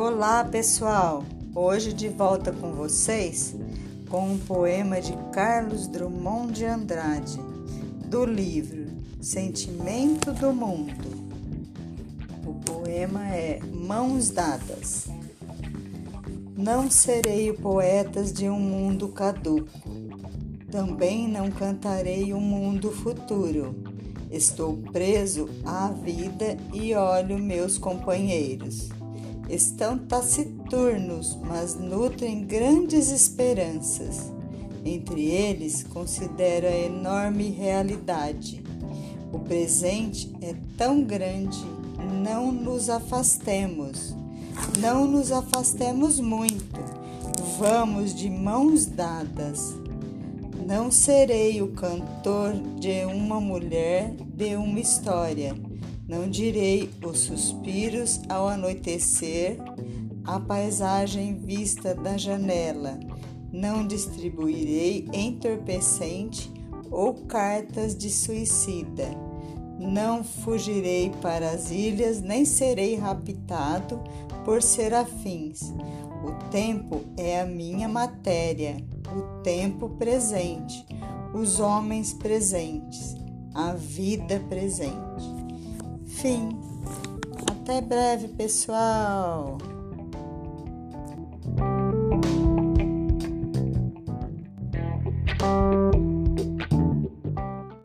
Olá, 0.00 0.44
pessoal! 0.44 1.24
Hoje 1.52 1.92
de 1.92 2.08
volta 2.08 2.52
com 2.52 2.70
vocês 2.70 3.56
com 4.08 4.30
um 4.30 4.38
poema 4.38 5.00
de 5.00 5.12
Carlos 5.32 5.88
Drummond 5.88 6.52
de 6.52 6.64
Andrade, 6.64 7.40
do 8.06 8.24
livro 8.24 8.86
Sentimento 9.20 10.32
do 10.32 10.52
Mundo. 10.52 10.94
O 12.46 12.54
poema 12.60 13.26
é 13.34 13.58
Mãos 13.74 14.30
Dadas. 14.30 15.08
Não 16.56 16.88
serei 16.88 17.50
o 17.50 17.58
poeta 17.58 18.22
de 18.22 18.48
um 18.48 18.60
mundo 18.60 19.08
caduco, 19.08 19.90
também 20.70 21.26
não 21.26 21.50
cantarei 21.50 22.32
um 22.32 22.40
mundo 22.40 22.92
futuro. 22.92 23.74
Estou 24.30 24.76
preso 24.92 25.48
à 25.64 25.88
vida 25.88 26.56
e 26.72 26.94
olho 26.94 27.36
meus 27.36 27.78
companheiros 27.78 28.96
estão 29.48 29.98
taciturnos, 29.98 31.36
mas 31.42 31.74
nutrem 31.74 32.44
grandes 32.44 33.10
esperanças. 33.10 34.30
Entre 34.84 35.26
eles, 35.26 35.82
considero 35.82 36.66
a 36.66 36.76
enorme 36.76 37.50
realidade. 37.50 38.62
O 39.32 39.38
presente 39.38 40.34
é 40.40 40.54
tão 40.76 41.02
grande, 41.02 41.58
não 42.22 42.52
nos 42.52 42.88
afastemos. 42.88 44.14
Não 44.78 45.06
nos 45.06 45.30
afastemos 45.30 46.20
muito. 46.20 46.80
Vamos 47.58 48.14
de 48.14 48.28
mãos 48.28 48.86
dadas. 48.86 49.74
Não 50.66 50.90
serei 50.90 51.62
o 51.62 51.68
cantor 51.68 52.52
de 52.78 53.04
uma 53.04 53.40
mulher 53.40 54.14
de 54.34 54.54
uma 54.56 54.80
história 54.80 55.54
não 56.08 56.26
direi 56.26 56.88
os 57.06 57.18
suspiros 57.18 58.22
ao 58.30 58.48
anoitecer, 58.48 59.58
a 60.24 60.40
paisagem 60.40 61.38
vista 61.38 61.94
da 61.94 62.16
janela. 62.16 62.98
Não 63.52 63.86
distribuirei 63.86 65.06
entorpecente 65.12 66.50
ou 66.90 67.12
cartas 67.12 67.94
de 67.94 68.08
suicida. 68.08 69.06
Não 69.78 70.24
fugirei 70.24 71.10
para 71.20 71.50
as 71.50 71.70
ilhas, 71.70 72.22
nem 72.22 72.44
serei 72.44 72.96
raptado 72.96 74.02
por 74.44 74.62
serafins. 74.62 75.74
O 76.24 76.50
tempo 76.50 77.02
é 77.16 77.40
a 77.40 77.46
minha 77.46 77.88
matéria, 77.88 78.78
o 79.14 79.42
tempo 79.42 79.90
presente, 79.90 80.84
os 81.34 81.60
homens 81.60 82.12
presentes, 82.14 83.14
a 83.54 83.74
vida 83.74 84.40
presente. 84.48 85.27
Enfim, 86.18 86.48
até 87.48 87.80
breve, 87.80 88.26
pessoal! 88.26 89.56